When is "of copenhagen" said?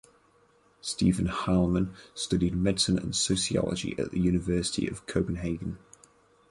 4.87-5.77